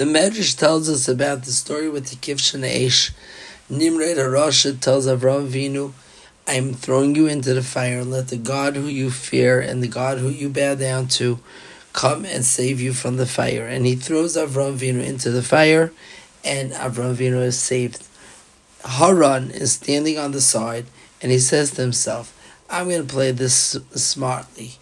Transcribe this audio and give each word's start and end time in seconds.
The 0.00 0.06
Medrash 0.06 0.56
tells 0.56 0.88
us 0.88 1.08
about 1.08 1.42
the 1.42 1.52
story 1.52 1.90
with 1.90 2.06
the 2.08 2.16
Kivshan 2.16 2.62
Eish. 2.62 3.10
Nimrod 3.68 4.16
Arasha 4.16 4.80
tells 4.80 5.06
Avram 5.06 5.46
Vinu, 5.46 5.92
I 6.48 6.54
am 6.54 6.72
throwing 6.72 7.14
you 7.14 7.26
into 7.26 7.52
the 7.52 7.62
fire. 7.62 8.02
Let 8.02 8.28
the 8.28 8.38
God 8.38 8.76
who 8.76 8.86
you 8.86 9.10
fear 9.10 9.60
and 9.60 9.82
the 9.82 9.88
God 9.88 10.16
who 10.16 10.30
you 10.30 10.48
bow 10.48 10.74
down 10.74 11.08
to 11.08 11.38
come 11.92 12.24
and 12.24 12.46
save 12.46 12.80
you 12.80 12.94
from 12.94 13.18
the 13.18 13.26
fire. 13.26 13.66
And 13.66 13.84
he 13.84 13.94
throws 13.94 14.38
Avram 14.38 14.78
Vinu 14.78 15.04
into 15.04 15.30
the 15.30 15.42
fire, 15.42 15.92
and 16.42 16.72
Avram 16.72 17.14
Vinu 17.14 17.42
is 17.42 17.58
saved. 17.58 18.02
Haran 18.86 19.50
is 19.50 19.72
standing 19.72 20.16
on 20.16 20.32
the 20.32 20.40
side, 20.40 20.86
and 21.20 21.30
he 21.30 21.38
says 21.38 21.72
to 21.72 21.82
himself, 21.82 22.34
I'm 22.70 22.88
going 22.88 23.06
to 23.06 23.12
play 23.12 23.32
this 23.32 23.76
smartly. 23.90 24.76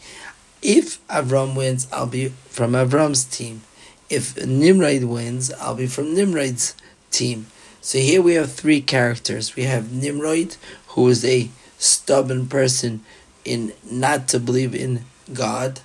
If 0.62 1.04
Avram 1.08 1.56
wins, 1.56 1.88
I'll 1.92 2.06
be 2.06 2.28
from 2.50 2.74
Avram's 2.74 3.24
team. 3.24 3.62
If 4.10 4.44
Nimrod 4.44 5.04
wins, 5.04 5.52
I'll 5.54 5.74
be 5.74 5.86
from 5.86 6.14
Nimrod's 6.14 6.74
team. 7.10 7.46
So 7.80 7.98
here 7.98 8.22
we 8.22 8.34
have 8.34 8.52
three 8.52 8.80
characters. 8.80 9.54
We 9.54 9.64
have 9.64 9.92
Nimrod, 9.92 10.56
who 10.88 11.08
is 11.08 11.24
a 11.24 11.50
stubborn 11.78 12.48
person 12.48 13.04
in 13.44 13.72
not 13.90 14.28
to 14.28 14.40
believe 14.40 14.74
in 14.74 15.04
God. 15.32 15.80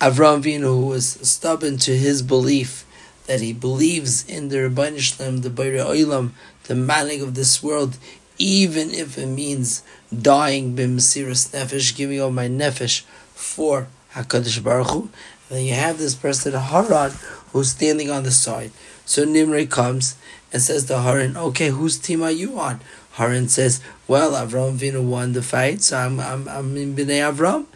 Avram 0.00 0.40
Vino, 0.40 0.74
who 0.74 0.86
was 0.86 1.18
stubborn 1.28 1.76
to 1.78 1.96
his 1.96 2.22
belief 2.22 2.84
that 3.26 3.40
he 3.40 3.52
believes 3.52 4.28
in 4.28 4.48
the 4.48 4.62
Rabbi 4.62 4.90
Shlem, 4.96 5.42
the 5.42 5.50
Bayre 5.50 5.78
Oilam, 5.84 6.30
the 6.64 6.74
Malig 6.74 7.22
of 7.22 7.34
this 7.34 7.62
world, 7.62 7.98
even 8.38 8.90
if 8.90 9.18
it 9.18 9.26
means 9.26 9.82
dying 10.10 10.74
b'mesiras 10.74 11.50
nefesh, 11.50 11.94
giving 11.94 12.20
up 12.20 12.32
my 12.32 12.48
nefesh 12.48 13.02
for 13.34 13.88
Hakadosh 14.14 14.62
Baruch 14.62 14.90
Hu. 14.90 15.10
And 15.50 15.58
then 15.58 15.66
you 15.66 15.74
have 15.74 15.98
this 15.98 16.14
person 16.14 16.52
Haran 16.52 17.12
who's 17.52 17.72
standing 17.72 18.08
on 18.08 18.22
the 18.22 18.30
side. 18.30 18.70
So 19.04 19.24
Nimrod 19.24 19.68
comes 19.68 20.14
and 20.52 20.62
says 20.62 20.84
to 20.84 21.00
Haran, 21.00 21.36
"Okay, 21.36 21.70
whose 21.70 21.98
team 21.98 22.22
are 22.22 22.30
you 22.30 22.58
on?" 22.60 22.80
Haran 23.14 23.48
says, 23.48 23.80
"Well, 24.06 24.32
Avram 24.32 24.78
Vinu 24.78 25.02
won 25.02 25.32
the 25.32 25.42
fight, 25.42 25.82
so 25.82 25.98
I'm 25.98 26.20
I'm 26.20 26.48
I'm 26.48 26.76
in 26.76 26.94
Bnei 26.94 27.20
Avram." 27.26 27.66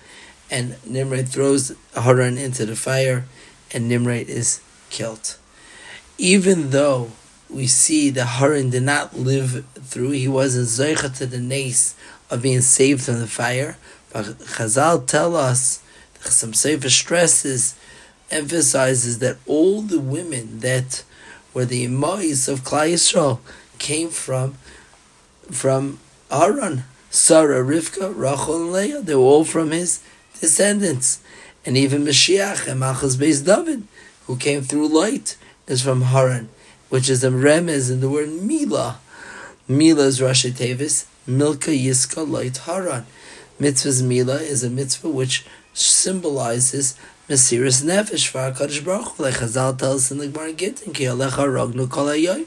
And 0.51 0.77
Nimrod 0.87 1.29
throws 1.29 1.73
Haran 1.97 2.39
into 2.39 2.65
the 2.65 2.77
fire, 2.77 3.27
and 3.73 3.89
Nimrod 3.89 4.29
is 4.29 4.61
killed. 4.91 5.35
Even 6.17 6.70
though 6.70 7.11
we 7.51 7.67
see 7.67 8.11
that 8.11 8.39
Haran 8.39 8.70
did 8.70 8.85
not 8.85 9.19
live 9.19 9.65
through, 9.83 10.11
he 10.11 10.29
wasn't 10.29 10.69
zeicha 10.69 11.17
to 11.19 11.27
the 11.27 11.41
nace 11.41 11.95
of 12.31 12.43
being 12.43 12.61
saved 12.61 13.03
from 13.03 13.19
the 13.19 13.27
fire. 13.27 13.77
But 14.13 14.39
Chazal 14.39 15.07
tell 15.07 15.35
us 15.35 15.81
some 16.33 16.55
Sefer 16.55 16.91
stresses, 16.91 17.75
emphasizes 18.30 19.19
that 19.19 19.36
all 19.47 19.83
the 19.83 20.00
women 20.00 20.61
that 20.61 21.05
were 21.53 21.64
the 21.64 21.86
imais 21.86 22.48
of 22.48 22.61
Klal 22.61 22.92
Yisrael 22.92 23.39
came 23.78 24.11
from 24.11 24.56
from 25.50 25.98
Haran, 26.30 26.84
Sarah, 27.11 27.62
Rivka, 27.62 28.12
Rachel, 28.17 28.56
and 28.56 28.72
Leah. 28.72 29.02
They 29.02 29.14
were 29.14 29.20
all 29.22 29.45
from 29.45 29.70
his 29.70 30.02
descendants, 30.41 31.22
and 31.64 31.77
even 31.77 32.05
Mashiach 32.05 32.67
and 32.67 32.80
Malchus 32.80 33.17
Beis 33.17 33.45
David, 33.45 33.86
who 34.27 34.36
came 34.36 34.62
through 34.62 34.89
Lot, 34.89 35.36
is 35.67 35.83
from 35.83 36.02
Haran, 36.02 36.48
which 36.89 37.08
is 37.11 37.22
a 37.22 37.30
remez 37.30 37.91
in 37.91 38.00
the 38.00 38.08
word 38.08 38.30
Mila. 38.30 38.98
Mila 39.69 40.05
is 40.05 40.20
Rashi 40.20 40.50
Tevis, 40.52 41.06
Milka 41.27 41.70
Yiska 41.70 42.28
Lot 42.28 42.56
Haran. 42.58 43.06
Mitzvah's 43.61 44.02
Mila 44.02 44.36
is 44.36 44.64
a 44.64 44.70
mitzvah 44.70 45.08
which 45.08 45.45
symbolizes 45.75 46.98
Mesiris 47.28 47.84
Nefesh 47.84 48.28
for 48.28 48.39
HaKadosh 48.39 48.84
Baruch 48.84 49.17
Hu, 49.17 49.22
like 49.25 49.34
Chazal 49.34 49.77
tells 49.77 50.11
in 50.11 50.19
the 50.19 50.28
Gemara 50.28 50.53
Gittin, 50.53 50.92
Ki 50.92 51.05
Alecha 51.05 51.44
Rognu 51.44 51.91
Kol 51.91 52.06
HaYoyim, 52.06 52.47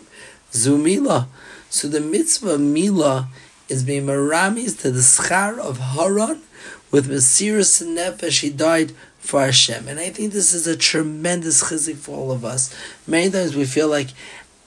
Zu 0.51 0.77
Mila. 0.77 1.27
So 1.69 1.87
the 1.87 1.99
mitzvah 1.99 2.57
Mila 2.57 3.27
is 3.69 3.83
being 3.83 4.05
maramis 4.05 4.79
to 4.81 4.91
the 4.91 5.01
schar 5.01 5.59
of 5.59 5.77
Haran, 5.77 6.41
with 6.89 7.09
Mesiris 7.09 7.83
Nefesh, 7.83 8.41
he 8.41 8.49
died 8.49 8.93
for 9.19 9.41
Hashem. 9.41 9.87
And 9.87 9.99
I 9.99 10.09
think 10.09 10.31
this 10.31 10.53
is 10.53 10.67
a 10.67 10.77
tremendous 10.77 11.65
chizik 11.65 11.97
for 11.97 12.15
all 12.15 12.31
of 12.31 12.45
us. 12.45 12.73
Many 13.05 13.29
times 13.29 13.55
we 13.55 13.65
feel 13.65 13.89
like 13.89 14.09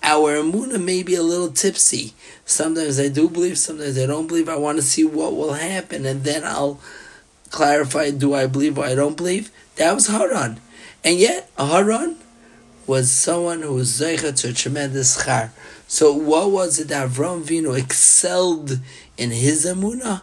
our 0.03 0.37
emuna 0.37 0.83
may 0.83 1.03
be 1.03 1.15
a 1.15 1.23
little 1.23 1.51
tipsy. 1.51 2.13
Sometimes 2.45 3.01
I 3.01 3.09
do 3.09 3.29
believe, 3.29 3.59
sometimes 3.59 3.99
I 3.99 4.07
don't 4.07 4.27
believe. 4.27 4.49
I 4.49 4.57
want 4.57 4.77
to 4.79 4.83
see 4.83 5.05
what 5.05 5.35
will 5.35 5.55
happen, 5.55 6.05
and 6.05 6.25
then 6.25 6.45
I'll 6.45 6.81
clarify: 7.51 8.11
Do 8.11 8.35
I 8.35 8.47
believe 8.47 8.79
or 8.79 8.85
I 8.85 8.95
don't 8.95 9.17
believe? 9.17 9.51
That 9.77 9.95
was 9.95 10.07
Haran, 10.07 10.61
and 11.05 11.17
yet 11.17 11.51
Haran 11.59 12.17
was 12.87 13.11
someone 13.11 13.63
who 13.63 13.75
was 13.75 14.01
zeicha 14.01 14.35
to 14.41 14.49
a 14.49 14.53
tremendous 14.53 15.25
char. 15.25 15.53
So 15.87 16.13
what 16.13 16.51
was 16.51 16.79
it 16.79 16.89
that 16.89 17.09
Avram 17.09 17.43
Vinu 17.43 17.79
excelled 17.79 18.81
in 19.17 19.31
his 19.31 19.65
emuna? 19.65 20.23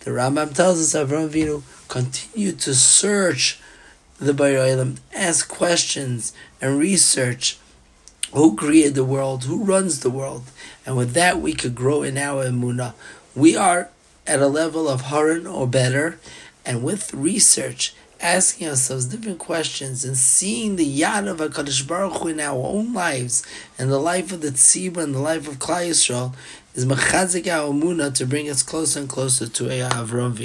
The 0.00 0.10
Rambam 0.12 0.54
tells 0.54 0.78
us 0.80 0.94
Avram 0.94 1.28
Vinu 1.28 1.62
continued 1.88 2.60
to 2.60 2.74
search 2.74 3.58
the 4.18 4.32
Bayoilim, 4.32 4.98
ask 5.14 5.48
questions 5.48 6.32
and 6.60 6.78
research 6.78 7.58
who 8.32 8.56
created 8.56 8.94
the 8.94 9.04
world, 9.04 9.44
who 9.44 9.64
runs 9.64 10.00
the 10.00 10.10
world, 10.10 10.44
and 10.84 10.96
with 10.96 11.12
that 11.12 11.40
we 11.40 11.54
could 11.54 11.74
grow 11.74 12.02
in 12.02 12.16
our 12.16 12.44
emuna. 12.44 12.94
We 13.34 13.56
are 13.56 13.90
at 14.26 14.40
a 14.40 14.48
level 14.48 14.88
of 14.88 15.02
Haran 15.02 15.46
or 15.46 15.66
better, 15.66 16.18
and 16.66 16.82
with 16.82 17.14
research, 17.14 17.94
asking 18.20 18.68
ourselves 18.68 19.06
different 19.06 19.38
questions 19.38 20.04
and 20.04 20.16
seeing 20.16 20.76
the 20.76 21.00
yad 21.00 21.28
of 21.28 21.38
Hakadosh 21.38 21.86
Baruch 21.86 22.14
Hu 22.14 22.28
in 22.28 22.40
our 22.40 22.56
own 22.56 22.92
lives 22.92 23.44
and 23.78 23.90
the 23.90 23.98
life 23.98 24.32
of 24.32 24.40
the 24.40 24.50
tzibur 24.50 25.02
and 25.02 25.14
the 25.14 25.20
life 25.20 25.46
of 25.46 25.58
Klal 25.58 25.88
Yisrael 25.88 26.34
is 26.74 26.84
mechazik 26.84 27.46
our 27.46 28.10
to 28.10 28.26
bring 28.26 28.50
us 28.50 28.62
closer 28.62 29.00
and 29.00 29.08
closer 29.08 29.48
to 29.48 29.64
Eya 29.64 29.88
Avram. 29.90 30.36